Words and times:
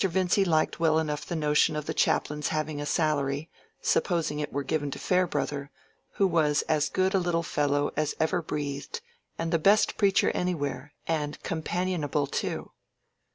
Vincy 0.03 0.43
liked 0.43 0.79
well 0.79 0.97
enough 0.97 1.27
the 1.27 1.35
notion 1.35 1.75
of 1.75 1.85
the 1.85 1.93
chaplain's 1.93 2.47
having 2.47 2.81
a 2.81 2.87
salary, 2.87 3.51
supposing 3.83 4.39
it 4.39 4.51
were 4.51 4.63
given 4.63 4.89
to 4.89 4.97
Farebrother, 4.97 5.69
who 6.13 6.25
was 6.25 6.63
as 6.63 6.89
good 6.89 7.13
a 7.13 7.19
little 7.19 7.43
fellow 7.43 7.91
as 7.95 8.15
ever 8.19 8.41
breathed, 8.41 9.01
and 9.37 9.51
the 9.53 9.59
best 9.59 9.97
preacher 9.97 10.31
anywhere, 10.31 10.91
and 11.05 11.39
companionable 11.43 12.25
too. 12.25 12.71